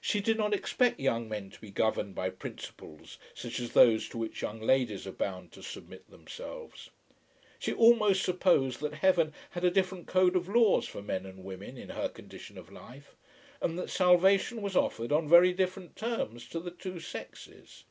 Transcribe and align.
She 0.00 0.18
did 0.20 0.36
not 0.36 0.52
expect 0.52 0.98
young 0.98 1.28
men 1.28 1.48
to 1.50 1.60
be 1.60 1.70
governed 1.70 2.12
by 2.12 2.28
principles 2.30 3.18
such 3.34 3.60
as 3.60 3.70
those 3.70 4.08
to 4.08 4.18
which 4.18 4.42
young 4.42 4.60
ladies 4.60 5.06
are 5.06 5.12
bound 5.12 5.52
to 5.52 5.62
submit 5.62 6.10
themselves. 6.10 6.90
She 7.60 7.72
almost 7.72 8.24
supposed 8.24 8.80
that 8.80 8.94
heaven 8.94 9.32
had 9.50 9.62
a 9.62 9.70
different 9.70 10.08
code 10.08 10.34
of 10.34 10.48
laws 10.48 10.88
for 10.88 11.02
men 11.02 11.24
and 11.24 11.44
women 11.44 11.78
in 11.78 11.90
her 11.90 12.08
condition 12.08 12.58
of 12.58 12.72
life, 12.72 13.14
and 13.62 13.78
that 13.78 13.90
salvation 13.90 14.60
was 14.60 14.74
offered 14.74 15.12
on 15.12 15.28
very 15.28 15.52
different 15.52 15.94
terms 15.94 16.48
to 16.48 16.58
the 16.58 16.72
two 16.72 16.98
sexes. 16.98 17.84